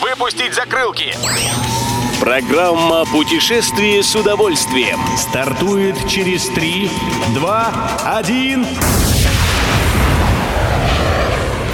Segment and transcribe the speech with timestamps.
[0.00, 1.14] Выпустить закрылки!
[2.20, 6.90] Программа «Путешествие с удовольствием» стартует через 3,
[7.34, 8.66] 2, 1...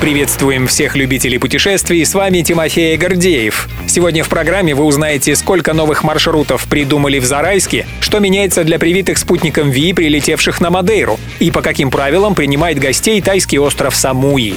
[0.01, 3.69] Приветствуем всех любителей путешествий, с вами Тимофей Гордеев.
[3.87, 9.19] Сегодня в программе вы узнаете, сколько новых маршрутов придумали в Зарайске, что меняется для привитых
[9.19, 14.57] спутником Ви, прилетевших на Мадейру, и по каким правилам принимает гостей тайский остров Самуи.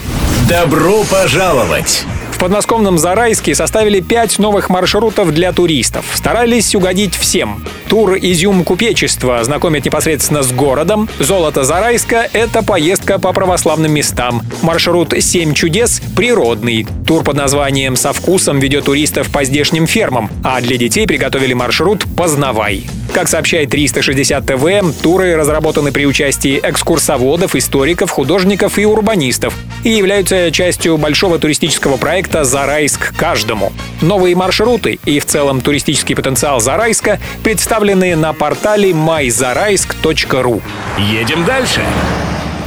[0.49, 2.05] Добро пожаловать!
[2.39, 6.05] В подмосковном Зарайске составили пять новых маршрутов для туристов.
[6.13, 7.66] Старались угодить всем.
[7.89, 11.09] Тур «Изюм купечества» знакомит непосредственно с городом.
[11.20, 14.41] «Золото Зарайска»— это поездка по православным местам.
[14.61, 16.88] Маршрут «Семь чудес»— природный.
[17.05, 20.31] Тур под названием «Со вкусом» ведет туристов по здешним фермам.
[20.41, 22.85] А для детей приготовили маршрут «Познавай».
[23.13, 30.52] Как сообщает 360 ТВ, туры разработаны при участии экскурсоводов, историков, художников и урбанистов и являются
[30.52, 33.73] частью большого туристического проекта «Зарайск каждому».
[34.02, 40.61] Новые маршруты и в целом туристический потенциал Зарайска представлены на портале myzaraisk.ru.
[40.98, 41.81] Едем дальше!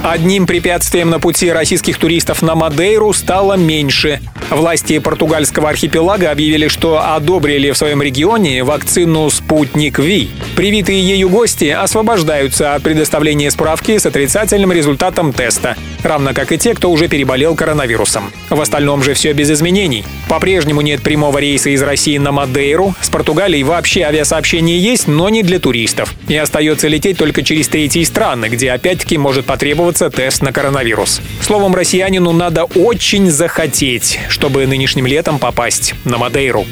[0.02, 4.20] Одним препятствием на пути российских туристов на Мадейру стало меньше.
[4.50, 10.28] Власти португальского архипелага объявили, что одобрили в своем регионе вакцину «Спутник Ви».
[10.56, 16.74] Привитые ею гости освобождаются от предоставления справки с отрицательным результатом теста, равно как и те,
[16.74, 18.32] кто уже переболел коронавирусом.
[18.50, 20.04] В остальном же все без изменений.
[20.28, 22.94] По-прежнему нет прямого рейса из России на Мадейру.
[23.00, 26.14] С Португалией вообще авиасообщение есть, но не для туристов.
[26.28, 31.20] И остается лететь только через третьи страны, где опять-таки может потребоваться тест на коронавирус.
[31.40, 36.66] Словом, россиянину надо очень захотеть, чтобы нынешним летом попасть на Мадейру.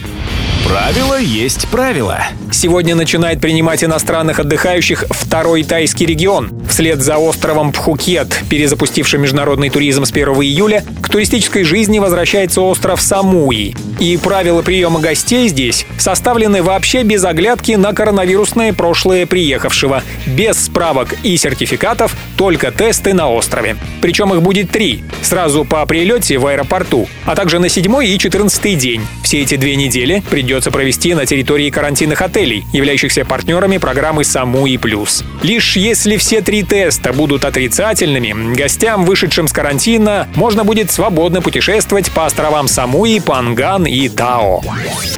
[0.70, 2.20] Правило есть правило.
[2.52, 6.52] Сегодня начинает принимать иностранных отдыхающих второй тайский регион.
[6.68, 13.00] Вслед за островом Пхукет, перезапустившим международный туризм с 1 июля, к туристической жизни возвращается остров
[13.00, 13.74] Самуи.
[13.98, 20.04] И правила приема гостей здесь составлены вообще без оглядки на коронавирусное прошлое приехавшего.
[20.24, 23.76] Без справок и сертификатов, только тесты на острове.
[24.00, 25.02] Причем их будет три.
[25.22, 29.06] Сразу по прилете в аэропорту, а также на седьмой и четырнадцатый день.
[29.22, 35.22] Все эти две недели придется провести на территории карантинных отелей, являющихся партнерами программы «Самуи плюс».
[35.44, 42.10] Лишь если все три теста будут отрицательными, гостям, вышедшим с карантина, можно будет свободно путешествовать
[42.10, 44.60] по островам Самуи, Панган и Тао.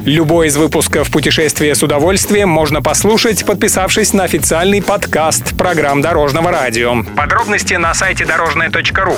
[0.05, 7.03] Любой из выпусков «Путешествие с удовольствием» можно послушать, подписавшись на официальный подкаст программ Дорожного радио.
[7.15, 9.17] Подробности на сайте дорожное.ру.